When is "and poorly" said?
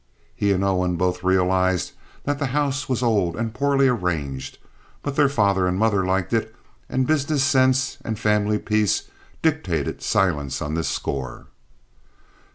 3.35-3.87